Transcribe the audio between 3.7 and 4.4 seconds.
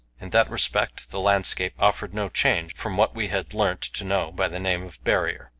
to know